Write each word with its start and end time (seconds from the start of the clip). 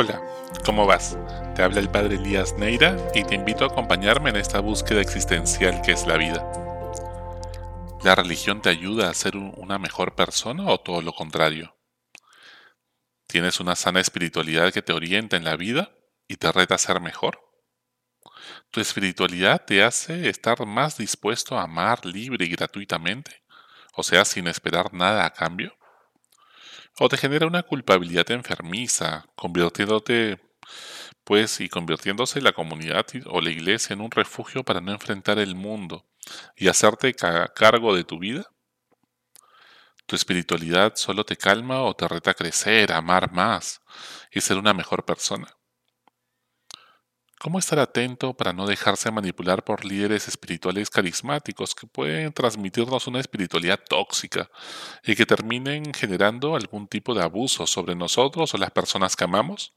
Hola, 0.00 0.22
¿cómo 0.64 0.86
vas? 0.86 1.18
Te 1.56 1.62
habla 1.64 1.80
el 1.80 1.90
padre 1.90 2.14
Elías 2.14 2.54
Neira 2.56 2.96
y 3.16 3.24
te 3.24 3.34
invito 3.34 3.64
a 3.64 3.66
acompañarme 3.66 4.30
en 4.30 4.36
esta 4.36 4.60
búsqueda 4.60 5.00
existencial 5.00 5.82
que 5.82 5.90
es 5.90 6.06
la 6.06 6.16
vida. 6.16 6.46
¿La 8.04 8.14
religión 8.14 8.62
te 8.62 8.68
ayuda 8.68 9.10
a 9.10 9.14
ser 9.14 9.36
una 9.36 9.76
mejor 9.80 10.14
persona 10.14 10.66
o 10.66 10.78
todo 10.78 11.02
lo 11.02 11.12
contrario? 11.12 11.76
¿Tienes 13.26 13.58
una 13.58 13.74
sana 13.74 13.98
espiritualidad 13.98 14.72
que 14.72 14.82
te 14.82 14.92
orienta 14.92 15.36
en 15.36 15.42
la 15.42 15.56
vida 15.56 15.90
y 16.28 16.36
te 16.36 16.52
reta 16.52 16.76
a 16.76 16.78
ser 16.78 17.00
mejor? 17.00 17.40
¿Tu 18.70 18.80
espiritualidad 18.80 19.64
te 19.64 19.82
hace 19.82 20.28
estar 20.28 20.64
más 20.64 20.96
dispuesto 20.96 21.58
a 21.58 21.64
amar 21.64 22.06
libre 22.06 22.44
y 22.44 22.50
gratuitamente? 22.50 23.42
O 23.94 24.04
sea, 24.04 24.24
sin 24.24 24.46
esperar 24.46 24.94
nada 24.94 25.26
a 25.26 25.32
cambio 25.32 25.76
o 26.98 27.08
te 27.08 27.16
genera 27.16 27.46
una 27.46 27.62
culpabilidad 27.62 28.30
enfermiza, 28.30 29.26
convirtiéndote, 29.36 30.40
pues, 31.24 31.60
y 31.60 31.68
convirtiéndose 31.68 32.40
la 32.40 32.52
comunidad 32.52 33.06
o 33.26 33.40
la 33.40 33.50
iglesia 33.50 33.94
en 33.94 34.00
un 34.00 34.10
refugio 34.10 34.64
para 34.64 34.80
no 34.80 34.92
enfrentar 34.92 35.38
el 35.38 35.54
mundo 35.54 36.06
y 36.56 36.68
hacerte 36.68 37.14
cargo 37.14 37.94
de 37.94 38.04
tu 38.04 38.18
vida? 38.18 38.46
¿Tu 40.06 40.16
espiritualidad 40.16 40.94
solo 40.96 41.24
te 41.24 41.36
calma 41.36 41.82
o 41.82 41.94
te 41.94 42.08
reta 42.08 42.30
a 42.30 42.34
crecer, 42.34 42.92
amar 42.92 43.30
más 43.32 43.82
y 44.30 44.40
ser 44.40 44.56
una 44.56 44.72
mejor 44.72 45.04
persona? 45.04 45.57
¿Cómo 47.40 47.60
estar 47.60 47.78
atento 47.78 48.34
para 48.34 48.52
no 48.52 48.66
dejarse 48.66 49.12
manipular 49.12 49.62
por 49.62 49.84
líderes 49.84 50.26
espirituales 50.26 50.90
carismáticos 50.90 51.72
que 51.72 51.86
pueden 51.86 52.32
transmitirnos 52.32 53.06
una 53.06 53.20
espiritualidad 53.20 53.78
tóxica 53.88 54.50
y 55.04 55.14
que 55.14 55.24
terminen 55.24 55.94
generando 55.94 56.56
algún 56.56 56.88
tipo 56.88 57.14
de 57.14 57.22
abuso 57.22 57.64
sobre 57.68 57.94
nosotros 57.94 58.52
o 58.54 58.58
las 58.58 58.72
personas 58.72 59.14
que 59.14 59.22
amamos? 59.22 59.72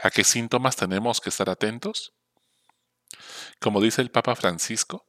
¿A 0.00 0.10
qué 0.10 0.22
síntomas 0.22 0.76
tenemos 0.76 1.20
que 1.20 1.30
estar 1.30 1.50
atentos? 1.50 2.12
Como 3.60 3.80
dice 3.80 4.00
el 4.00 4.12
Papa 4.12 4.36
Francisco, 4.36 5.04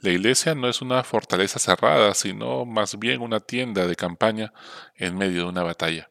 la 0.00 0.10
Iglesia 0.10 0.54
no 0.54 0.68
es 0.68 0.82
una 0.82 1.02
fortaleza 1.04 1.58
cerrada, 1.58 2.12
sino 2.12 2.66
más 2.66 2.98
bien 2.98 3.22
una 3.22 3.40
tienda 3.40 3.86
de 3.86 3.96
campaña 3.96 4.52
en 4.94 5.16
medio 5.16 5.44
de 5.44 5.48
una 5.48 5.62
batalla 5.62 6.10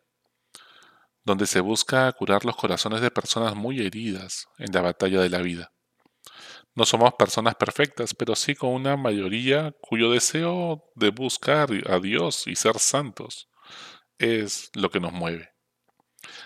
donde 1.25 1.47
se 1.47 1.59
busca 1.59 2.11
curar 2.13 2.45
los 2.45 2.55
corazones 2.55 3.01
de 3.01 3.11
personas 3.11 3.55
muy 3.55 3.85
heridas 3.85 4.47
en 4.59 4.71
la 4.71 4.81
batalla 4.81 5.19
de 5.21 5.29
la 5.29 5.41
vida. 5.41 5.71
No 6.75 6.85
somos 6.85 7.13
personas 7.13 7.55
perfectas, 7.55 8.13
pero 8.13 8.35
sí 8.35 8.53
con 8.53 8.69
una 8.71 8.95
mayoría 8.95 9.73
cuyo 9.81 10.11
deseo 10.11 10.83
de 10.95 11.09
buscar 11.09 11.69
a 11.89 11.99
Dios 11.99 12.47
y 12.47 12.55
ser 12.55 12.79
santos 12.79 13.49
es 14.19 14.69
lo 14.73 14.89
que 14.89 14.99
nos 14.99 15.13
mueve. 15.13 15.49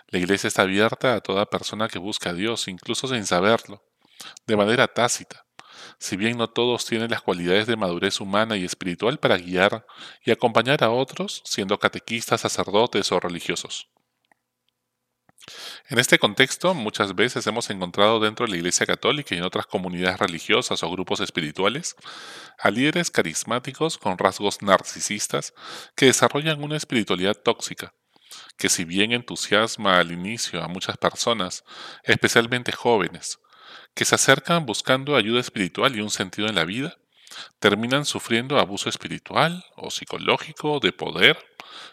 La 0.07 0.19
iglesia 0.19 0.47
está 0.47 0.63
abierta 0.63 1.15
a 1.15 1.21
toda 1.21 1.45
persona 1.45 1.87
que 1.87 1.99
busca 1.99 2.29
a 2.31 2.33
Dios, 2.33 2.67
incluso 2.67 3.07
sin 3.07 3.25
saberlo, 3.25 3.83
de 4.45 4.57
manera 4.57 4.87
tácita, 4.87 5.45
si 5.99 6.15
bien 6.15 6.37
no 6.37 6.49
todos 6.49 6.85
tienen 6.85 7.11
las 7.11 7.21
cualidades 7.21 7.67
de 7.67 7.77
madurez 7.77 8.19
humana 8.21 8.57
y 8.57 8.65
espiritual 8.65 9.19
para 9.19 9.37
guiar 9.37 9.85
y 10.23 10.31
acompañar 10.31 10.83
a 10.83 10.91
otros 10.91 11.41
siendo 11.45 11.79
catequistas, 11.79 12.41
sacerdotes 12.41 13.11
o 13.11 13.19
religiosos. 13.19 13.89
En 15.87 15.99
este 15.99 16.19
contexto, 16.19 16.73
muchas 16.73 17.15
veces 17.15 17.45
hemos 17.47 17.69
encontrado 17.69 18.19
dentro 18.19 18.45
de 18.45 18.51
la 18.51 18.57
Iglesia 18.57 18.85
Católica 18.85 19.33
y 19.33 19.37
en 19.39 19.43
otras 19.43 19.65
comunidades 19.65 20.19
religiosas 20.19 20.83
o 20.83 20.91
grupos 20.91 21.19
espirituales 21.19 21.95
a 22.59 22.69
líderes 22.69 23.11
carismáticos 23.11 23.97
con 23.97 24.17
rasgos 24.17 24.61
narcisistas 24.61 25.53
que 25.95 26.07
desarrollan 26.07 26.63
una 26.63 26.77
espiritualidad 26.77 27.35
tóxica, 27.35 27.93
que 28.57 28.69
si 28.69 28.85
bien 28.85 29.11
entusiasma 29.11 29.99
al 29.99 30.11
inicio 30.11 30.63
a 30.63 30.67
muchas 30.67 30.97
personas, 30.97 31.63
especialmente 32.03 32.71
jóvenes, 32.71 33.39
que 33.95 34.05
se 34.05 34.15
acercan 34.15 34.65
buscando 34.65 35.15
ayuda 35.15 35.39
espiritual 35.39 35.95
y 35.95 36.01
un 36.01 36.11
sentido 36.11 36.47
en 36.47 36.55
la 36.55 36.65
vida, 36.65 36.97
terminan 37.59 38.05
sufriendo 38.05 38.59
abuso 38.59 38.89
espiritual 38.89 39.63
o 39.75 39.91
psicológico, 39.91 40.79
de 40.79 40.91
poder, 40.91 41.37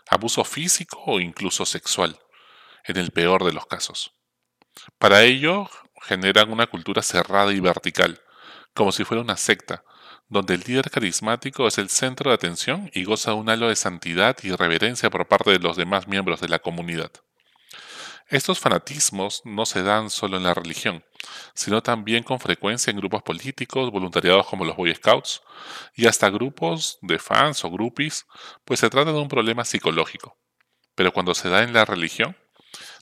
abuso 0.08 0.44
físico 0.44 1.02
o 1.06 1.20
incluso 1.20 1.66
sexual 1.66 2.18
en 2.86 2.96
el 2.96 3.10
peor 3.10 3.44
de 3.44 3.52
los 3.52 3.66
casos. 3.66 4.14
Para 4.98 5.22
ello, 5.22 5.68
generan 6.02 6.52
una 6.52 6.66
cultura 6.66 7.02
cerrada 7.02 7.52
y 7.52 7.60
vertical, 7.60 8.20
como 8.74 8.92
si 8.92 9.04
fuera 9.04 9.22
una 9.22 9.36
secta, 9.36 9.84
donde 10.28 10.54
el 10.54 10.64
líder 10.66 10.90
carismático 10.90 11.66
es 11.66 11.78
el 11.78 11.88
centro 11.88 12.30
de 12.30 12.34
atención 12.34 12.90
y 12.92 13.04
goza 13.04 13.30
de 13.30 13.36
un 13.36 13.48
halo 13.48 13.68
de 13.68 13.76
santidad 13.76 14.36
y 14.42 14.52
reverencia 14.52 15.10
por 15.10 15.26
parte 15.26 15.50
de 15.50 15.58
los 15.58 15.76
demás 15.76 16.08
miembros 16.08 16.40
de 16.40 16.48
la 16.48 16.58
comunidad. 16.58 17.12
Estos 18.28 18.58
fanatismos 18.58 19.42
no 19.44 19.66
se 19.66 19.84
dan 19.84 20.10
solo 20.10 20.36
en 20.36 20.42
la 20.42 20.52
religión, 20.52 21.04
sino 21.54 21.80
también 21.80 22.24
con 22.24 22.40
frecuencia 22.40 22.90
en 22.90 22.96
grupos 22.96 23.22
políticos, 23.22 23.92
voluntariados 23.92 24.48
como 24.48 24.64
los 24.64 24.76
Boy 24.76 24.92
Scouts, 24.92 25.42
y 25.94 26.06
hasta 26.06 26.28
grupos 26.28 26.98
de 27.02 27.20
fans 27.20 27.64
o 27.64 27.70
groupies, 27.70 28.26
pues 28.64 28.80
se 28.80 28.90
trata 28.90 29.12
de 29.12 29.18
un 29.20 29.28
problema 29.28 29.64
psicológico. 29.64 30.36
Pero 30.96 31.12
cuando 31.12 31.34
se 31.34 31.48
da 31.48 31.62
en 31.62 31.72
la 31.72 31.84
religión, 31.84 32.36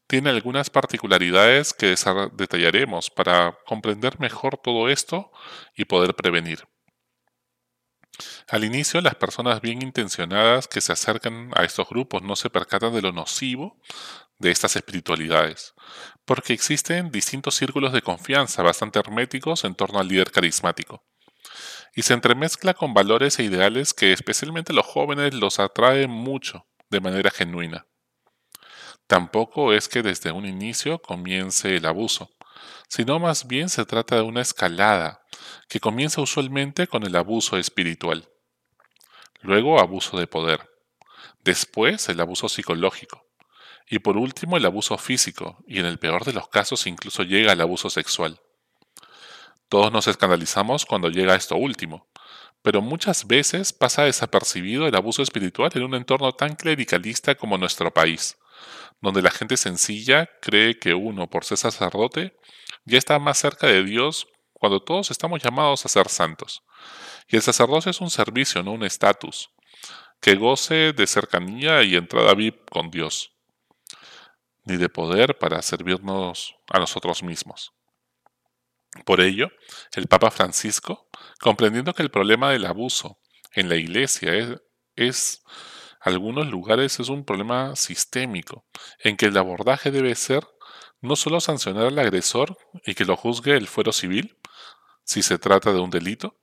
tiene 0.07 0.31
algunas 0.31 0.71
particularidades 0.71 1.73
que 1.73 1.95
detallaremos 2.33 3.11
para 3.11 3.59
comprender 3.67 4.21
mejor 4.21 4.59
todo 4.59 4.89
esto 4.89 5.33
y 5.77 5.87
poder 5.87 6.15
prevenir. 6.15 6.67
Al 8.49 8.65
inicio, 8.65 9.01
las 9.01 9.15
personas 9.17 9.61
bien 9.61 9.83
intencionadas 9.83 10.69
que 10.69 10.81
se 10.81 10.93
acercan 10.93 11.51
a 11.57 11.65
estos 11.65 11.89
grupos 11.89 12.23
no 12.23 12.37
se 12.37 12.51
percatan 12.51 12.93
de 12.93 13.03
lo 13.03 13.13
nocivo 13.13 13.81
de 14.39 14.51
estas 14.51 14.77
espiritualidades, 14.77 15.75
porque 16.25 16.53
existen 16.53 17.11
distintos 17.11 17.55
círculos 17.55 17.93
de 17.93 18.03
confianza 18.03 18.63
bastante 18.63 18.99
herméticos 18.99 19.65
en 19.65 19.75
torno 19.75 19.99
al 19.99 20.09
líder 20.09 20.31
carismático, 20.31 21.05
y 21.95 22.03
se 22.03 22.15
entremezcla 22.15 22.75
con 22.75 22.95
valores 22.95 23.39
e 23.39 23.45
ideales 23.45 23.95
que 23.95 24.13
especialmente 24.13 24.73
los 24.73 24.87
jóvenes 24.87 25.35
los 25.35 25.59
atraen 25.59 26.11
mucho 26.11 26.67
de 26.91 27.01
manera 27.01 27.31
genuina. 27.31 27.87
Tampoco 29.07 29.73
es 29.73 29.89
que 29.89 30.03
desde 30.03 30.33
un 30.33 30.47
inicio 30.47 30.99
comience 30.99 31.77
el 31.77 31.87
abuso, 31.87 32.31
sino 32.89 33.19
más 33.19 33.47
bien 33.47 33.69
se 33.69 33.85
trata 33.85 34.17
de 34.17 34.23
una 34.23 34.41
escalada 34.41 35.23
que 35.69 35.81
comienza 35.81 36.21
usualmente 36.23 36.87
con 36.87 37.03
el 37.03 37.15
abuso 37.17 37.59
espiritual, 37.59 38.29
luego 39.43 39.79
abuso 39.79 40.19
de 40.19 40.27
poder, 40.27 40.71
después 41.43 42.09
el 42.09 42.21
abuso 42.21 42.49
psicológico, 42.49 43.27
y 43.89 43.99
por 43.99 44.17
último 44.17 44.57
el 44.57 44.65
abuso 44.65 44.97
físico, 44.97 45.59
y 45.67 45.81
en 45.81 45.87
el 45.87 45.99
peor 45.99 46.25
de 46.25 46.33
los 46.33 46.49
casos 46.49 46.87
incluso 46.87 47.23
llega 47.23 47.53
al 47.53 47.61
abuso 47.61 47.91
sexual. 47.91 48.41
Todos 49.69 49.93
nos 49.93 50.07
escandalizamos 50.07 50.87
cuando 50.87 51.11
llega 51.11 51.35
esto 51.35 51.57
último, 51.57 52.07
pero 52.63 52.81
muchas 52.81 53.27
veces 53.27 53.75
pasa 53.75 54.05
desapercibido 54.05 54.87
el 54.87 54.95
abuso 54.95 55.23
espiritual 55.23 55.71
en 55.75 55.83
un 55.83 55.95
entorno 55.95 56.33
tan 56.33 56.55
clericalista 56.57 57.35
como 57.35 57.59
nuestro 57.59 57.93
país, 57.93 58.39
donde 59.05 59.23
la 59.23 59.31
gente 59.31 59.57
sencilla 59.57 60.29
cree 60.41 60.79
que 60.79 60.95
uno, 60.95 61.29
por 61.29 61.45
ser 61.45 61.59
sacerdote, 61.59 62.37
ya 62.85 62.99
está 62.99 63.19
más 63.19 63.39
cerca 63.39 63.67
de 63.67 63.85
Dios 63.85 64.27
cuando 64.53 64.83
todos 64.83 65.11
estamos 65.11 65.43
llamados 65.43 65.85
a 65.85 65.89
ser 65.89 66.09
santos. 66.09 66.63
Y 67.29 67.37
el 67.37 67.43
sacerdocio 67.43 67.91
es 67.91 68.01
un 68.01 68.11
servicio, 68.11 68.63
no 68.63 68.73
un 68.73 68.85
estatus, 68.85 69.51
que 70.21 70.37
goce 70.37 70.93
de 70.93 71.07
cercanía 71.07 71.83
y 71.83 71.97
entrada 71.97 72.35
VIP 72.35 72.69
con 72.71 72.91
Dios, 72.91 73.33
ni 74.65 74.77
de 74.77 74.89
poder 74.89 75.39
para 75.39 75.61
servirnos 75.63 76.57
a 76.69 76.79
nosotros 76.79 77.23
mismos. 77.23 77.73
Por 79.05 79.21
ello, 79.21 79.51
el 79.95 80.07
Papa 80.07 80.31
Francisco, 80.31 81.09
comprendiendo 81.41 81.93
que 81.95 82.03
el 82.03 82.11
problema 82.11 82.51
del 82.51 82.65
abuso 82.65 83.19
en 83.53 83.69
la 83.69 83.77
Iglesia 83.77 84.35
es, 84.35 84.63
es 84.97 85.45
algunos 86.05 86.47
lugares 86.49 87.01
es 87.01 87.09
un 87.09 87.25
problema 87.25 87.75
sistémico, 87.77 88.67
en 88.99 89.17
que 89.17 89.27
el 89.27 89.39
abordaje 89.39 89.91
debe 89.91 90.15
ser 90.15 90.47
no 91.01 91.17
solo 91.17 91.41
sancionar 91.41 91.87
al 91.87 91.99
agresor 91.99 92.59
y 92.85 92.95
que 92.95 93.07
lo 93.07 93.17
juzgue 93.17 93.57
el 93.57 93.67
fuero 93.67 93.91
civil, 93.91 94.39
si 95.03 95.23
se 95.23 95.39
trata 95.39 95.73
de 95.73 95.81
un 95.81 95.89
delito, 95.89 96.37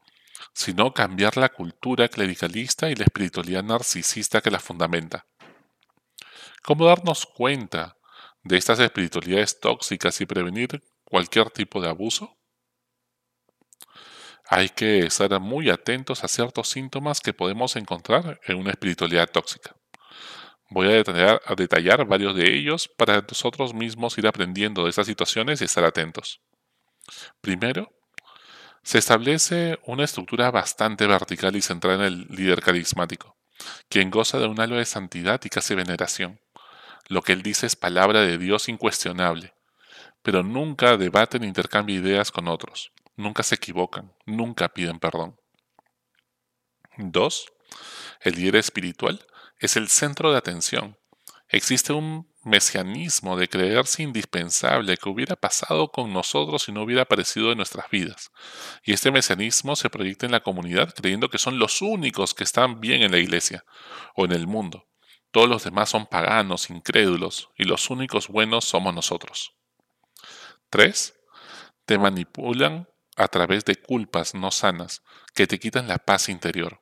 sino 0.54 0.94
cambiar 0.94 1.38
la 1.38 1.50
cultura 1.50 2.08
clericalista 2.08 2.90
y 2.90 2.96
la 2.96 3.04
espiritualidad 3.04 3.64
narcisista 3.64 4.42
que 4.42 4.50
la 4.50 4.60
fundamenta. 4.60 5.28
¿Cómo 6.64 6.88
darnos 6.88 7.28
cuenta 7.28 7.98
de 8.44 8.58
estas 8.58 8.80
espiritualidades 8.80 9.60
tóxicas 9.60 10.20
y 10.22 10.26
prevenir 10.26 10.84
cualquier 11.04 11.52
tipo 11.52 11.80
de 11.80 11.90
abuso? 11.90 12.36
Hay 14.52 14.68
que 14.68 15.06
estar 15.06 15.40
muy 15.40 15.70
atentos 15.70 16.26
a 16.26 16.28
ciertos 16.28 16.68
síntomas 16.68 17.22
que 17.22 17.34
podemos 17.34 17.78
encontrar 17.78 18.42
en 18.44 18.58
una 18.58 18.72
espiritualidad 18.72 19.32
tóxica. 19.32 19.78
Voy 20.70 20.88
a 20.88 21.04
detallar, 21.56 22.06
varios 22.06 22.36
de 22.36 22.54
ellos 22.54 22.90
para 22.90 23.22
nosotros 23.22 23.74
mismos 23.74 24.18
ir 24.18 24.28
aprendiendo 24.28 24.84
de 24.84 24.90
estas 24.90 25.08
situaciones 25.08 25.62
y 25.62 25.64
estar 25.64 25.86
atentos. 25.86 26.42
Primero, 27.40 27.94
se 28.84 28.98
establece 28.98 29.80
una 29.86 30.04
estructura 30.04 30.52
bastante 30.52 31.08
vertical 31.08 31.56
y 31.56 31.62
centrada 31.62 32.06
en 32.06 32.14
el 32.14 32.28
líder 32.28 32.60
carismático, 32.62 33.38
quien 33.88 34.12
goza 34.12 34.38
de 34.38 34.48
un 34.48 34.60
halo 34.60 34.76
de 34.76 34.86
santidad 34.86 35.40
y 35.46 35.50
casi 35.50 35.76
veneración, 35.76 36.42
Lo 37.08 37.22
que 37.22 37.32
él 37.32 37.42
dice 37.42 37.68
es 37.68 37.78
palabra 37.78 38.22
de 38.22 38.38
Dios 38.38 38.68
incuestionable, 38.68 39.54
pero 40.22 40.44
nunca 40.44 40.98
debaten 40.98 41.42
ni 41.42 41.48
intercambian 41.48 42.04
ideas 42.06 42.32
con 42.32 42.48
otros, 42.48 42.92
nunca 43.22 43.44
se 43.44 43.56
equivocan, 43.56 44.14
nunca 44.26 44.70
piden 44.70 45.00
perdón. 45.00 45.40
2. 46.98 47.46
El 48.22 48.36
líder 48.36 48.58
espiritual 48.58 49.26
es 49.60 49.78
el 49.78 49.88
centro 49.88 50.32
de 50.32 50.38
atención. 50.38 50.98
Existe 51.48 51.94
un 51.94 52.32
mesianismo 52.44 53.38
de 53.38 53.48
creerse 53.48 54.04
indispensable 54.04 54.98
que 54.98 55.10
hubiera 55.10 55.36
pasado 55.36 55.90
con 55.90 56.12
nosotros 56.12 56.64
si 56.64 56.72
no 56.72 56.84
hubiera 56.84 57.04
aparecido 57.04 57.52
en 57.52 57.58
nuestras 57.58 57.90
vidas. 57.90 58.32
Y 58.84 58.94
este 58.94 59.12
mesianismo 59.12 59.76
se 59.76 59.90
proyecta 59.90 60.26
en 60.26 60.32
la 60.32 60.40
comunidad 60.40 60.94
creyendo 60.94 61.30
que 61.30 61.38
son 61.38 61.60
los 61.60 61.82
únicos 61.82 62.34
que 62.34 62.44
están 62.44 62.80
bien 62.80 63.04
en 63.04 63.12
la 63.12 63.20
iglesia 63.20 63.64
o 64.16 64.26
en 64.26 64.32
el 64.32 64.48
mundo. 64.48 64.88
Todos 65.32 65.48
los 65.48 65.64
demás 65.64 65.90
son 65.90 66.08
paganos, 66.08 66.70
incrédulos, 66.70 67.50
y 67.56 67.64
los 67.64 67.90
únicos 67.90 68.28
buenos 68.28 68.66
somos 68.66 68.94
nosotros. 68.94 69.54
3. 70.70 71.14
Te 71.86 71.98
manipulan 71.98 72.88
a 73.16 73.28
través 73.28 73.66
de 73.66 73.76
culpas 73.76 74.34
no 74.34 74.52
sanas 74.52 75.04
que 75.34 75.48
te 75.48 75.60
quitan 75.60 75.88
la 75.88 75.98
paz 75.98 76.30
interior. 76.30 76.82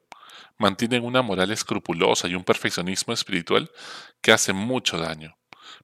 Mantienen 0.58 1.06
una 1.06 1.22
moral 1.22 1.52
escrupulosa 1.52 2.28
y 2.28 2.36
un 2.36 2.44
perfeccionismo 2.44 3.14
espiritual 3.14 3.72
que 4.22 4.32
hace 4.32 4.54
mucho 4.54 4.98
daño 4.98 5.40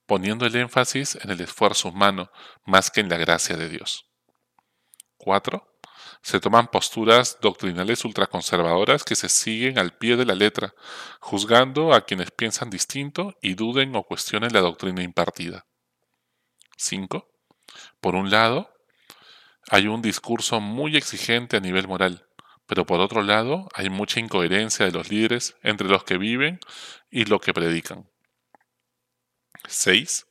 poniendo 0.06 0.46
el 0.46 0.56
énfasis 0.56 1.18
en 1.22 1.32
el 1.32 1.42
esfuerzo 1.42 1.90
humano 1.90 2.32
más 2.66 2.92
que 2.92 3.02
en 3.02 3.10
la 3.10 3.18
gracia 3.18 3.58
de 3.58 3.70
Dios. 3.70 4.06
4. 5.18 5.66
Se 6.22 6.40
toman 6.40 6.68
posturas 6.68 7.38
doctrinales 7.42 8.04
ultraconservadoras 8.04 9.04
que 9.04 9.16
se 9.16 9.30
siguen 9.30 9.78
al 9.78 9.98
pie 9.98 10.18
de 10.18 10.26
la 10.26 10.36
letra, 10.36 10.74
juzgando 11.20 11.94
a 11.94 12.06
quienes 12.06 12.32
piensan 12.32 12.70
distinto 12.70 13.36
y 13.42 13.54
duden 13.54 13.96
o 13.96 14.04
cuestionen 14.04 14.54
la 14.54 14.62
doctrina 14.62 15.04
impartida. 15.04 15.66
5. 16.78 17.28
Por 18.02 18.16
un 18.16 18.30
lado, 18.30 18.75
hay 19.70 19.88
un 19.88 20.02
discurso 20.02 20.60
muy 20.60 20.96
exigente 20.96 21.58
a 21.58 21.60
nivel 21.60 21.88
moral, 21.88 22.28
pero 22.68 22.86
por 22.86 23.00
otro 23.00 23.22
lado 23.22 23.68
hay 23.74 23.90
mucha 23.90 24.20
incoherencia 24.20 24.86
de 24.86 24.92
los 24.92 25.10
líderes 25.10 25.56
entre 25.64 25.88
los 25.88 26.04
que 26.04 26.18
viven 26.18 26.60
y 27.10 27.26
lo 27.26 27.40
que 27.40 27.54
predican. 27.54 28.10
6. 29.68 30.28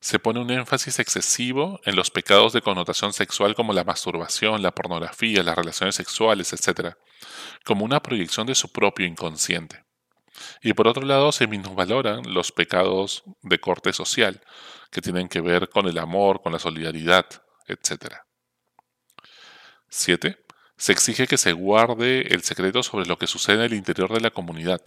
Se 0.00 0.18
pone 0.18 0.40
un 0.40 0.50
énfasis 0.50 0.98
excesivo 0.98 1.80
en 1.84 1.94
los 1.94 2.10
pecados 2.10 2.54
de 2.54 2.62
connotación 2.62 3.12
sexual 3.12 3.54
como 3.54 3.74
la 3.74 3.84
masturbación, 3.84 4.62
la 4.62 4.74
pornografía, 4.74 5.42
las 5.42 5.56
relaciones 5.56 5.94
sexuales, 5.94 6.54
etc., 6.54 6.94
como 7.64 7.84
una 7.84 8.00
proyección 8.00 8.46
de 8.46 8.54
su 8.54 8.72
propio 8.72 9.06
inconsciente. 9.06 9.84
Y 10.62 10.72
por 10.72 10.88
otro 10.88 11.04
lado, 11.04 11.32
se 11.32 11.46
minusvaloran 11.46 12.22
los 12.32 12.50
pecados 12.50 13.24
de 13.42 13.60
corte 13.60 13.92
social, 13.92 14.40
que 14.90 15.02
tienen 15.02 15.28
que 15.28 15.42
ver 15.42 15.68
con 15.68 15.86
el 15.86 15.98
amor, 15.98 16.40
con 16.40 16.52
la 16.52 16.58
solidaridad, 16.58 17.26
etc. 17.66 18.14
7. 19.90 20.38
Se 20.76 20.92
exige 20.92 21.26
que 21.26 21.36
se 21.36 21.52
guarde 21.52 22.22
el 22.34 22.42
secreto 22.42 22.82
sobre 22.82 23.06
lo 23.06 23.18
que 23.18 23.26
sucede 23.26 23.56
en 23.56 23.62
el 23.62 23.74
interior 23.74 24.12
de 24.12 24.20
la 24.20 24.30
comunidad. 24.30 24.80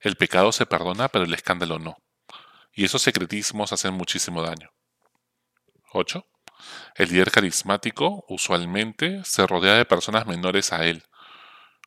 El 0.00 0.16
pecado 0.16 0.52
se 0.52 0.66
perdona, 0.66 1.08
pero 1.08 1.24
el 1.24 1.34
escándalo 1.34 1.78
no 1.78 1.96
y 2.78 2.84
esos 2.84 3.02
secretismos 3.02 3.72
hacen 3.72 3.92
muchísimo 3.92 4.40
daño. 4.40 4.70
8. 5.92 6.24
El 6.94 7.08
líder 7.08 7.32
carismático 7.32 8.24
usualmente 8.28 9.20
se 9.24 9.44
rodea 9.48 9.74
de 9.74 9.84
personas 9.84 10.26
menores 10.26 10.72
a 10.72 10.86
él 10.86 11.02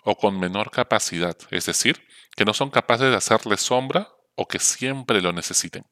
o 0.03 0.17
con 0.17 0.37
menor 0.37 0.69
capacidad, 0.69 1.37
es 1.49 1.65
decir, 1.65 2.05
que 2.35 2.43
no 2.43 2.53
son 2.53 2.71
capaces 2.71 3.09
de 3.09 3.15
hacerle 3.15 3.55
sombra 3.55 4.09
o 4.35 4.49
que 4.49 4.59
siempre 4.59 5.21
lo 5.21 5.31
necesiten. 5.31 5.85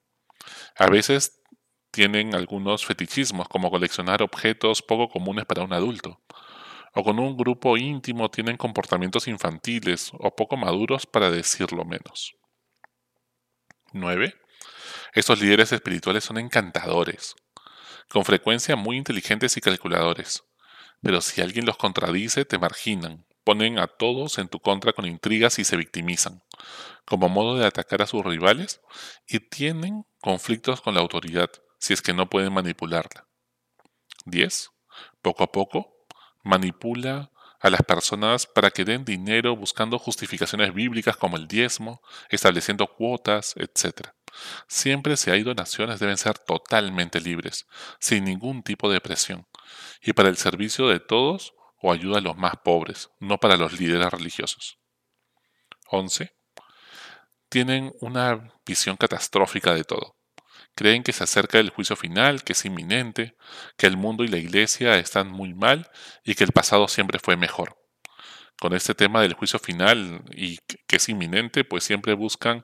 A 0.75 0.87
veces 0.87 1.43
tienen 1.91 2.35
algunos 2.35 2.85
fetichismos 2.85 3.47
como 3.47 3.71
coleccionar 3.71 4.21
objetos 4.21 4.81
poco 4.81 5.07
comunes 5.07 5.45
para 5.45 5.63
un 5.63 5.71
adulto, 5.71 6.21
o 6.93 7.03
con 7.03 7.19
un 7.19 7.37
grupo 7.37 7.77
íntimo 7.77 8.29
tienen 8.29 8.57
comportamientos 8.57 9.27
infantiles 9.27 10.11
o 10.13 10.35
poco 10.35 10.57
maduros 10.57 11.05
para 11.05 11.29
decirlo 11.29 11.85
menos. 11.85 12.35
9. 13.93 14.35
Estos 15.13 15.41
líderes 15.41 15.71
espirituales 15.71 16.23
son 16.23 16.37
encantadores, 16.37 17.35
con 18.09 18.25
frecuencia 18.25 18.75
muy 18.75 18.97
inteligentes 18.97 19.57
y 19.57 19.61
calculadores, 19.61 20.43
pero 21.01 21.21
si 21.21 21.41
alguien 21.41 21.65
los 21.65 21.77
contradice 21.77 22.45
te 22.45 22.57
marginan, 22.57 23.25
ponen 23.43 23.79
a 23.79 23.87
todos 23.87 24.37
en 24.37 24.47
tu 24.47 24.59
contra 24.59 24.93
con 24.93 25.05
intrigas 25.05 25.57
y 25.59 25.63
se 25.63 25.77
victimizan, 25.77 26.43
como 27.05 27.29
modo 27.29 27.57
de 27.57 27.65
atacar 27.65 28.01
a 28.01 28.07
sus 28.07 28.23
rivales, 28.23 28.81
y 29.27 29.39
tienen 29.39 30.05
conflictos 30.21 30.81
con 30.81 30.93
la 30.93 31.01
autoridad, 31.01 31.49
si 31.79 31.93
es 31.93 32.01
que 32.01 32.13
no 32.13 32.29
pueden 32.29 32.53
manipularla. 32.53 33.27
10. 34.25 34.69
Poco 35.21 35.43
a 35.43 35.51
poco, 35.51 35.98
manipula 36.43 37.31
a 37.59 37.69
las 37.69 37.81
personas 37.81 38.45
para 38.45 38.71
que 38.71 38.85
den 38.85 39.03
dinero 39.03 39.55
buscando 39.55 39.99
justificaciones 39.99 40.73
bíblicas 40.73 41.17
como 41.17 41.37
el 41.37 41.47
diezmo, 41.47 42.01
estableciendo 42.29 42.87
cuotas, 42.87 43.55
etc. 43.57 44.09
Siempre 44.67 45.17
si 45.17 45.31
hay 45.31 45.43
donaciones 45.43 45.99
deben 45.99 46.17
ser 46.17 46.39
totalmente 46.39 47.19
libres, 47.19 47.67
sin 47.99 48.23
ningún 48.25 48.63
tipo 48.63 48.89
de 48.89 49.01
presión, 49.01 49.47
y 50.01 50.13
para 50.13 50.29
el 50.29 50.37
servicio 50.37 50.87
de 50.87 50.99
todos 50.99 51.53
o 51.81 51.91
ayuda 51.91 52.19
a 52.19 52.21
los 52.21 52.37
más 52.37 52.53
pobres, 52.63 53.09
no 53.19 53.37
para 53.37 53.57
los 53.57 53.79
líderes 53.79 54.11
religiosos. 54.11 54.77
11. 55.87 56.31
Tienen 57.49 57.93
una 57.99 58.53
visión 58.65 58.95
catastrófica 58.95 59.73
de 59.73 59.83
todo. 59.83 60.18
Creen 60.79 61.03
que 61.03 61.11
se 61.11 61.25
acerca 61.25 61.59
el 61.59 61.71
juicio 61.71 61.97
final, 61.97 62.41
que 62.45 62.53
es 62.53 62.63
inminente, 62.63 63.35
que 63.75 63.85
el 63.85 63.97
mundo 63.97 64.23
y 64.23 64.29
la 64.29 64.37
iglesia 64.37 64.97
están 64.97 65.29
muy 65.29 65.53
mal 65.53 65.91
y 66.23 66.35
que 66.35 66.45
el 66.45 66.53
pasado 66.53 66.87
siempre 66.87 67.19
fue 67.19 67.35
mejor. 67.35 67.75
Con 68.61 68.73
este 68.73 68.95
tema 68.95 69.21
del 69.21 69.33
juicio 69.33 69.59
final 69.59 70.23
y 70.31 70.57
que 70.87 70.95
es 70.95 71.09
inminente, 71.09 71.65
pues 71.65 71.83
siempre 71.83 72.13
buscan 72.13 72.61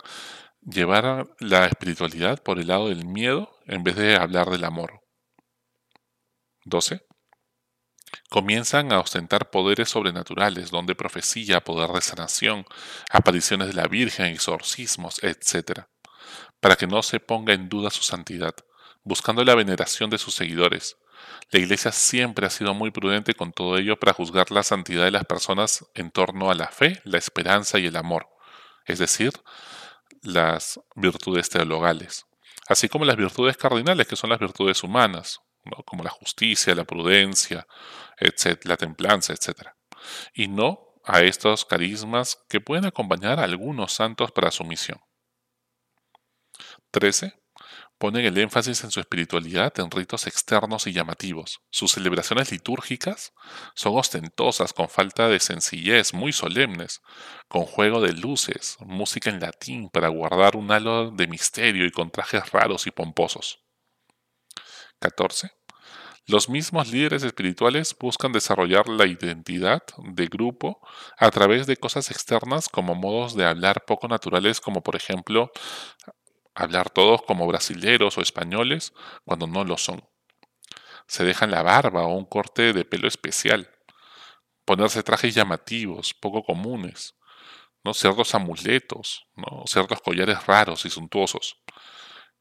llevar 0.62 1.28
la 1.42 1.66
espiritualidad 1.66 2.42
por 2.42 2.58
el 2.58 2.68
lado 2.68 2.88
del 2.88 3.06
miedo 3.06 3.54
en 3.66 3.84
vez 3.84 3.98
de 3.98 4.16
hablar 4.16 4.50
del 4.50 4.64
amor. 4.64 5.02
12. 6.64 7.02
Comienzan 8.30 8.94
a 8.94 9.02
ostentar 9.02 9.50
poderes 9.50 9.90
sobrenaturales, 9.90 10.72
donde 10.72 10.96
profecía, 10.96 11.66
poder 11.66 11.90
de 11.90 12.00
sanación, 12.00 12.66
apariciones 13.12 13.68
de 13.68 13.74
la 13.74 13.89
Virgen, 13.89 14.28
exorcismos, 14.28 15.22
etc., 15.22 15.89
para 16.60 16.76
que 16.76 16.88
no 16.88 17.04
se 17.04 17.20
ponga 17.20 17.54
en 17.54 17.70
duda 17.70 17.90
su 17.90 18.04
santidad, 18.04 18.56
buscando 19.04 19.44
la 19.44 19.56
veneración 19.56 20.10
de 20.10 20.18
sus 20.18 20.36
seguidores. 20.36 20.98
La 21.52 21.60
Iglesia 21.60 21.92
siempre 21.92 22.46
ha 22.46 22.50
sido 22.50 22.74
muy 22.74 22.92
prudente 22.92 23.34
con 23.34 23.52
todo 23.52 23.78
ello 23.78 23.98
para 23.98 24.14
juzgar 24.14 24.52
la 24.52 24.64
santidad 24.64 25.06
de 25.06 25.12
las 25.12 25.26
personas 25.26 25.86
en 25.94 26.12
torno 26.12 26.52
a 26.52 26.56
la 26.56 26.68
fe, 26.68 27.02
la 27.04 27.18
esperanza 27.18 27.80
y 27.80 27.86
el 27.88 27.96
amor, 27.96 28.28
es 28.86 29.00
decir, 29.00 29.32
las 30.22 30.80
virtudes 30.96 31.50
teologales, 31.50 32.26
así 32.68 32.90
como 32.90 33.06
las 33.06 33.16
virtudes 33.16 33.58
cardinales, 33.58 34.08
que 34.08 34.16
son 34.16 34.30
las 34.30 34.40
virtudes 34.40 34.84
humanas, 34.84 35.42
como 35.86 36.04
la 36.04 36.10
justicia, 36.10 36.76
la 36.76 36.84
prudencia, 36.84 37.68
la 38.64 38.78
templanza, 38.78 39.34
etc. 39.34 39.70
Y 40.34 40.48
no 40.48 40.80
a 41.04 41.22
estos 41.22 41.66
carismas 41.66 42.44
que 42.50 42.62
pueden 42.62 42.86
acompañar 42.86 43.40
a 43.40 43.44
algunos 43.44 43.94
santos 43.94 44.32
para 44.32 44.52
su 44.52 44.64
misión. 44.64 45.00
13 46.92 47.34
ponen 47.98 48.25
el 48.25 48.38
énfasis 48.38 48.84
en 48.84 48.92
su 48.92 49.00
espiritualidad 49.00 49.74
en 49.80 49.89
ritos 49.89 50.27
externos 50.27 50.88
y 50.88 50.94
llamativos. 50.94 51.62
Sus 51.72 51.94
celebraciones 51.94 52.51
litúrgicas 52.51 53.34
son 53.74 53.98
ostentosas, 53.98 54.74
con 54.74 54.89
falta 54.89 55.30
de 55.30 55.39
sencillez, 55.39 56.13
muy 56.13 56.34
solemnes, 56.34 57.01
con 57.48 57.63
juego 57.63 58.01
de 58.01 58.13
luces, 58.13 58.77
música 58.82 59.30
en 59.30 59.39
latín 59.39 59.89
para 59.89 60.10
guardar 60.10 60.56
un 60.56 60.72
halo 60.72 61.12
de 61.12 61.27
misterio 61.27 61.86
y 61.86 61.92
con 61.92 62.12
trajes 62.12 62.51
raros 62.51 62.88
y 62.88 62.92
pomposos. 62.92 63.63
14. 65.00 65.51
Los 66.27 66.50
mismos 66.50 66.92
líderes 66.92 67.24
espirituales 67.24 67.96
buscan 68.00 68.32
desarrollar 68.32 68.89
la 68.89 69.06
identidad 69.06 69.84
de 69.98 70.25
grupo 70.25 70.80
a 71.20 71.30
través 71.30 71.68
de 71.68 71.77
cosas 71.77 72.10
externas 72.10 72.68
como 72.68 72.96
modos 72.96 73.36
de 73.36 73.46
hablar 73.46 73.86
poco 73.86 74.08
naturales 74.08 74.60
como 74.60 74.82
por 74.82 74.96
ejemplo 74.96 75.51
hablar 76.56 76.90
todos 76.90 77.22
como 77.22 77.46
brasileros 77.46 78.18
o 78.18 78.22
españoles 78.22 78.94
cuando 79.26 79.46
no 79.46 79.64
lo 79.64 79.78
son. 79.78 80.08
Se 81.08 81.24
dejan 81.24 81.52
la 81.52 81.62
barba 81.62 82.04
o 82.04 82.16
un 82.16 82.26
corte 82.26 82.74
de 82.74 82.86
pelo 82.86 83.08
especial, 83.08 83.70
ponerse 84.64 85.04
trajes 85.04 85.36
llamativos, 85.36 86.14
poco 86.14 86.44
comunes, 86.44 87.16
¿no? 87.84 87.94
ciertos 87.94 88.34
amuletos, 88.34 89.28
¿no? 89.36 89.64
ciertos 89.68 90.02
collares 90.02 90.46
raros 90.48 90.86
y 90.86 90.90
suntuosos. 90.90 91.58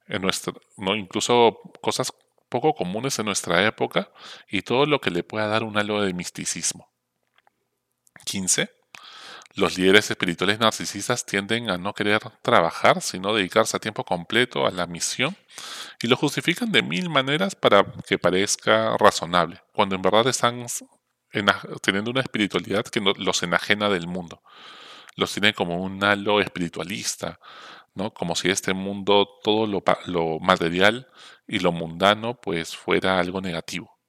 En 0.06 0.22
nuestra, 0.22 0.52
¿no? 0.76 0.94
Incluso 0.94 1.60
cosas 1.80 2.12
poco 2.50 2.74
comunes 2.74 3.18
en 3.18 3.26
nuestra 3.26 3.66
época 3.66 4.12
y 4.48 4.62
todo 4.62 4.84
lo 4.86 5.00
que 5.00 5.10
le 5.10 5.22
pueda 5.24 5.46
dar 5.46 5.64
un 5.64 5.78
halo 5.78 6.02
de 6.02 6.12
misticismo. 6.12 6.92
15. 8.26 8.70
Los 9.56 9.78
líderes 9.78 10.10
espirituales 10.10 10.58
narcisistas 10.58 11.24
tienden 11.24 11.70
a 11.70 11.78
no 11.78 11.94
querer 11.94 12.20
trabajar, 12.42 13.00
sino 13.00 13.32
dedicarse 13.32 13.76
a 13.76 13.80
tiempo 13.80 14.04
completo 14.04 14.66
a 14.66 14.72
la 14.72 14.88
misión 14.88 15.36
y 16.02 16.08
lo 16.08 16.16
justifican 16.16 16.72
de 16.72 16.82
mil 16.82 17.08
maneras 17.08 17.54
para 17.54 17.84
que 18.08 18.18
parezca 18.18 18.96
razonable, 18.96 19.62
cuando 19.72 19.94
en 19.94 20.02
verdad 20.02 20.26
están 20.26 20.66
teniendo 21.82 22.10
una 22.10 22.22
espiritualidad 22.22 22.84
que 22.84 23.00
los 23.00 23.42
enajena 23.44 23.88
del 23.88 24.08
mundo. 24.08 24.42
Los 25.14 25.32
tienen 25.32 25.52
como 25.52 25.80
un 25.80 26.02
halo 26.02 26.40
espiritualista, 26.40 27.38
¿no? 27.94 28.12
Como 28.12 28.34
si 28.34 28.50
este 28.50 28.74
mundo, 28.74 29.28
todo 29.44 29.68
lo, 29.68 29.84
lo 30.06 30.40
material 30.40 31.06
y 31.46 31.60
lo 31.60 31.70
mundano, 31.70 32.40
pues 32.40 32.76
fuera 32.76 33.20
algo 33.20 33.40
negativo. 33.40 34.00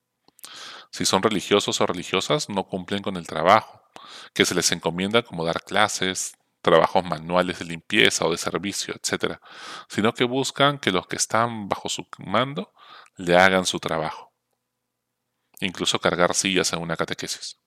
Si 0.90 1.06
son 1.06 1.22
religiosos 1.22 1.82
o 1.82 1.86
religiosas, 1.86 2.50
no 2.50 2.64
cumplen 2.64 3.04
con 3.04 3.16
el 3.16 3.28
trabajo, 3.28 3.85
que 4.34 4.46
se 4.46 4.56
les 4.56 4.72
encomienda 4.72 5.24
como 5.24 5.46
dar 5.46 5.62
clases, 5.64 6.34
trabajos 6.62 7.04
manuales 7.04 7.60
de 7.60 7.66
limpieza 7.66 8.26
o 8.26 8.32
de 8.32 8.38
servicio, 8.38 8.96
etc., 8.96 9.38
sino 9.88 10.14
que 10.14 10.24
buscan 10.24 10.80
que 10.80 10.92
los 10.92 11.08
que 11.08 11.16
están 11.16 11.68
bajo 11.68 11.90
su 11.90 12.08
mando 12.18 12.74
le 13.18 13.38
hagan 13.38 13.66
su 13.66 13.80
trabajo, 13.80 14.34
incluso 15.60 16.00
cargar 16.00 16.34
sillas 16.34 16.74
en 16.74 16.80
una 16.80 16.98
catequesis. 16.98 17.60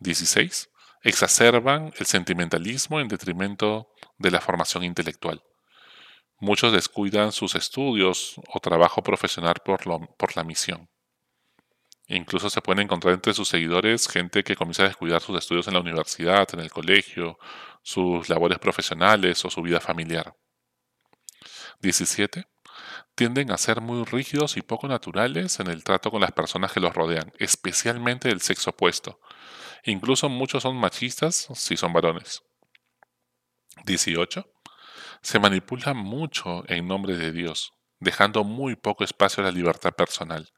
16. 0.00 0.70
Exacerban 1.02 1.92
el 1.98 2.06
sentimentalismo 2.06 3.00
en 3.00 3.08
detrimento 3.08 3.88
de 4.18 4.30
la 4.30 4.40
formación 4.40 4.84
intelectual. 4.84 5.42
Muchos 6.38 6.72
descuidan 6.72 7.30
sus 7.30 7.54
estudios 7.54 8.34
o 8.52 8.58
trabajo 8.58 9.02
profesional 9.02 9.54
por, 9.64 9.80
por 10.16 10.36
la 10.36 10.42
misión. 10.42 10.91
Incluso 12.08 12.50
se 12.50 12.60
pueden 12.60 12.84
encontrar 12.84 13.14
entre 13.14 13.32
sus 13.32 13.48
seguidores 13.48 14.08
gente 14.08 14.42
que 14.42 14.56
comienza 14.56 14.82
a 14.82 14.88
descuidar 14.88 15.20
sus 15.20 15.38
estudios 15.38 15.68
en 15.68 15.74
la 15.74 15.80
universidad, 15.80 16.48
en 16.52 16.60
el 16.60 16.70
colegio, 16.70 17.38
sus 17.82 18.28
labores 18.28 18.58
profesionales 18.58 19.44
o 19.44 19.50
su 19.50 19.62
vida 19.62 19.80
familiar. 19.80 20.36
17. 21.80 22.46
Tienden 23.14 23.50
a 23.50 23.58
ser 23.58 23.80
muy 23.80 24.04
rígidos 24.04 24.56
y 24.56 24.62
poco 24.62 24.88
naturales 24.88 25.60
en 25.60 25.68
el 25.68 25.84
trato 25.84 26.10
con 26.10 26.20
las 26.20 26.32
personas 26.32 26.72
que 26.72 26.80
los 26.80 26.94
rodean, 26.94 27.32
especialmente 27.38 28.28
del 28.28 28.40
sexo 28.40 28.70
opuesto. 28.70 29.20
Incluso 29.84 30.28
muchos 30.28 30.62
son 30.62 30.76
machistas 30.76 31.48
si 31.54 31.76
son 31.76 31.92
varones. 31.92 32.42
18. 33.84 34.46
Se 35.22 35.38
manipula 35.38 35.94
mucho 35.94 36.64
en 36.68 36.86
nombre 36.86 37.16
de 37.16 37.32
Dios, 37.32 37.72
dejando 38.00 38.44
muy 38.44 38.76
poco 38.76 39.04
espacio 39.04 39.42
a 39.42 39.46
la 39.46 39.52
libertad 39.52 39.92
personal. 39.92 40.50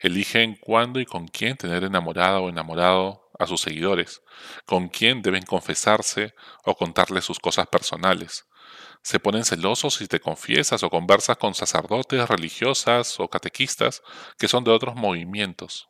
Eligen 0.00 0.56
cuándo 0.56 1.00
y 1.00 1.06
con 1.06 1.28
quién 1.28 1.56
tener 1.56 1.84
enamorada 1.84 2.40
o 2.40 2.48
enamorado 2.48 3.28
a 3.38 3.46
sus 3.46 3.60
seguidores, 3.60 4.22
con 4.66 4.88
quién 4.88 5.22
deben 5.22 5.44
confesarse 5.44 6.34
o 6.64 6.74
contarles 6.74 7.24
sus 7.24 7.38
cosas 7.38 7.66
personales. 7.68 8.46
Se 9.02 9.20
ponen 9.20 9.44
celosos 9.44 9.94
si 9.94 10.08
te 10.08 10.20
confiesas 10.20 10.82
o 10.82 10.90
conversas 10.90 11.36
con 11.36 11.54
sacerdotes, 11.54 12.28
religiosas 12.28 13.18
o 13.20 13.28
catequistas 13.28 14.02
que 14.38 14.48
son 14.48 14.64
de 14.64 14.72
otros 14.72 14.96
movimientos. 14.96 15.88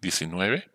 19. 0.00 0.70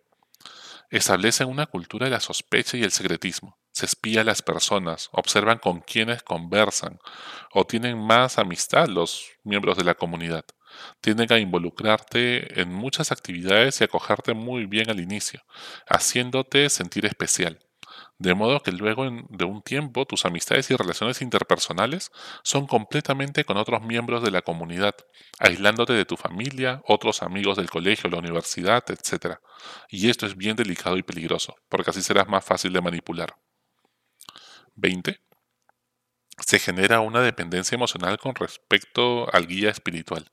Establecen 0.90 1.48
una 1.48 1.66
cultura 1.66 2.04
de 2.04 2.12
la 2.12 2.20
sospecha 2.20 2.76
y 2.76 2.82
el 2.82 2.92
secretismo. 2.92 3.58
Se 3.72 3.86
espía 3.86 4.20
a 4.20 4.24
las 4.24 4.42
personas, 4.42 5.08
observan 5.10 5.58
con 5.58 5.80
quiénes 5.80 6.22
conversan 6.22 7.00
o 7.52 7.66
tienen 7.66 7.98
más 7.98 8.38
amistad 8.38 8.86
los 8.86 9.26
miembros 9.42 9.76
de 9.76 9.84
la 9.84 9.94
comunidad 9.94 10.44
tienden 11.00 11.32
a 11.32 11.38
involucrarte 11.38 12.60
en 12.60 12.72
muchas 12.72 13.12
actividades 13.12 13.80
y 13.80 13.84
acogerte 13.84 14.34
muy 14.34 14.66
bien 14.66 14.90
al 14.90 15.00
inicio, 15.00 15.42
haciéndote 15.88 16.68
sentir 16.70 17.06
especial. 17.06 17.58
De 18.18 18.34
modo 18.34 18.60
que 18.60 18.72
luego 18.72 19.04
de 19.28 19.44
un 19.44 19.62
tiempo 19.62 20.06
tus 20.06 20.24
amistades 20.24 20.70
y 20.70 20.76
relaciones 20.76 21.20
interpersonales 21.20 22.10
son 22.42 22.66
completamente 22.66 23.44
con 23.44 23.56
otros 23.56 23.82
miembros 23.82 24.22
de 24.22 24.30
la 24.30 24.42
comunidad, 24.42 24.94
aislándote 25.38 25.94
de 25.94 26.04
tu 26.04 26.16
familia, 26.16 26.80
otros 26.86 27.22
amigos 27.22 27.56
del 27.56 27.70
colegio, 27.70 28.08
la 28.10 28.18
universidad, 28.18 28.84
etc. 28.88 29.38
Y 29.88 30.10
esto 30.10 30.26
es 30.26 30.36
bien 30.36 30.56
delicado 30.56 30.96
y 30.96 31.02
peligroso, 31.02 31.56
porque 31.68 31.90
así 31.90 32.02
serás 32.02 32.28
más 32.28 32.44
fácil 32.44 32.72
de 32.72 32.80
manipular. 32.80 33.34
20 34.76 35.23
se 36.38 36.58
genera 36.58 37.00
una 37.00 37.20
dependencia 37.20 37.76
emocional 37.76 38.18
con 38.18 38.34
respecto 38.34 39.32
al 39.34 39.46
guía 39.46 39.70
espiritual, 39.70 40.30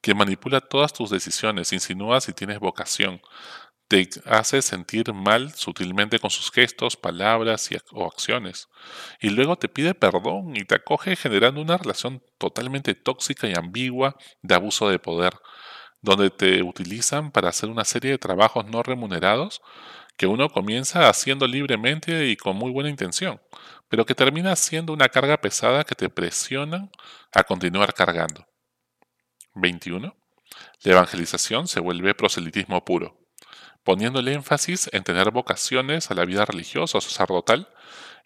que 0.00 0.14
manipula 0.14 0.60
todas 0.60 0.92
tus 0.92 1.10
decisiones, 1.10 1.72
insinúa 1.72 2.20
si 2.20 2.32
tienes 2.32 2.58
vocación, 2.58 3.20
te 3.88 4.08
hace 4.24 4.62
sentir 4.62 5.12
mal 5.12 5.52
sutilmente 5.52 6.18
con 6.18 6.30
sus 6.30 6.50
gestos, 6.50 6.96
palabras 6.96 7.70
y, 7.70 7.76
o 7.92 8.06
acciones, 8.06 8.68
y 9.20 9.28
luego 9.28 9.56
te 9.56 9.68
pide 9.68 9.94
perdón 9.94 10.56
y 10.56 10.64
te 10.64 10.76
acoge 10.76 11.14
generando 11.14 11.60
una 11.60 11.76
relación 11.76 12.22
totalmente 12.38 12.94
tóxica 12.94 13.46
y 13.48 13.54
ambigua 13.54 14.16
de 14.40 14.54
abuso 14.54 14.88
de 14.88 14.98
poder, 14.98 15.34
donde 16.00 16.30
te 16.30 16.62
utilizan 16.62 17.30
para 17.30 17.50
hacer 17.50 17.68
una 17.68 17.84
serie 17.84 18.12
de 18.12 18.18
trabajos 18.18 18.64
no 18.66 18.82
remunerados 18.82 19.60
que 20.22 20.28
uno 20.28 20.50
comienza 20.50 21.08
haciendo 21.08 21.48
libremente 21.48 22.28
y 22.28 22.36
con 22.36 22.54
muy 22.54 22.70
buena 22.70 22.88
intención, 22.88 23.42
pero 23.88 24.06
que 24.06 24.14
termina 24.14 24.54
siendo 24.54 24.92
una 24.92 25.08
carga 25.08 25.40
pesada 25.40 25.82
que 25.82 25.96
te 25.96 26.08
presiona 26.08 26.90
a 27.32 27.42
continuar 27.42 27.92
cargando. 27.92 28.46
21. 29.56 30.14
La 30.84 30.92
evangelización 30.92 31.66
se 31.66 31.80
vuelve 31.80 32.14
proselitismo 32.14 32.84
puro, 32.84 33.18
poniéndole 33.82 34.32
énfasis 34.32 34.88
en 34.92 35.02
tener 35.02 35.32
vocaciones 35.32 36.08
a 36.12 36.14
la 36.14 36.24
vida 36.24 36.44
religiosa 36.44 36.98
o 36.98 37.00
sacerdotal 37.00 37.68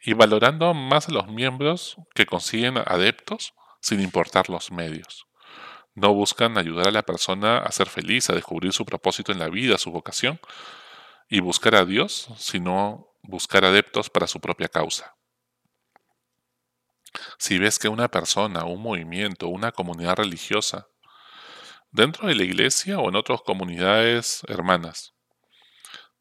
y 0.05 0.13
valorando 0.13 0.75
más 0.75 1.09
a 1.09 1.13
los 1.13 1.29
miembros 1.29 1.97
que 2.15 2.27
consiguen 2.27 2.77
adeptos 2.77 3.55
sin 3.81 4.03
importar 4.03 4.51
los 4.51 4.71
medios. 4.71 5.25
No 5.95 6.13
buscan 6.13 6.59
ayudar 6.59 6.89
a 6.89 6.91
la 6.91 7.05
persona 7.05 7.57
a 7.57 7.73
ser 7.73 7.89
feliz, 7.89 8.29
a 8.29 8.35
descubrir 8.35 8.75
su 8.75 8.85
propósito 8.85 9.33
en 9.33 9.39
la 9.39 9.49
vida, 9.49 9.79
su 9.79 9.91
vocación, 9.91 10.39
y 11.29 11.41
buscar 11.41 11.75
a 11.75 11.85
Dios, 11.85 12.29
sino 12.37 13.09
buscar 13.23 13.65
adeptos 13.65 14.11
para 14.11 14.27
su 14.27 14.41
propia 14.41 14.69
causa. 14.69 15.17
Si 17.39 17.59
ves 17.59 17.79
que 17.79 17.89
una 17.89 18.09
persona, 18.09 18.65
un 18.65 18.83
movimiento, 18.83 19.49
una 19.49 19.73
comunidad 19.73 20.17
religiosa, 20.17 20.89
dentro 21.91 22.29
de 22.29 22.35
la 22.35 22.45
iglesia 22.45 22.99
o 22.99 23.09
en 23.09 23.17
otras 23.17 23.41
comunidades 23.43 24.43
hermanas, 24.49 25.15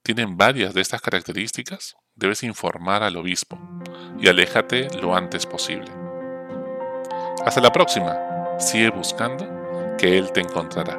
tienen 0.02 0.38
varias 0.38 0.74
de 0.74 0.82
estas 0.82 1.02
características, 1.02 1.96
debes 2.14 2.44
informar 2.44 3.04
al 3.04 3.18
obispo 3.18 3.60
y 4.20 4.28
aléjate 4.28 4.88
lo 5.02 5.16
antes 5.16 5.46
posible. 5.46 5.92
Hasta 7.44 7.62
la 7.62 7.72
próxima. 7.72 8.18
Sigue 8.60 8.90
buscando 8.90 9.46
que 9.98 10.18
Él 10.18 10.32
te 10.32 10.40
encontrará. 10.40 10.98